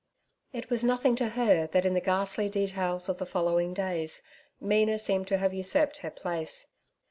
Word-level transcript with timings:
It 0.51 0.71
was 0.71 0.83
nothing 0.83 1.15
to 1.17 1.27
her 1.27 1.67
that 1.67 1.85
in 1.85 1.93
the 1.93 2.01
ghastly 2.01 2.49
details 2.49 3.07
of 3.07 3.19
the 3.19 3.25
following 3.27 3.71
days 3.75 4.23
Mina 4.59 4.97
seemed 4.97 5.27
to 5.27 5.37
have 5.37 5.53
usurped 5.53 5.99
her 5.99 6.09
place. 6.09 6.65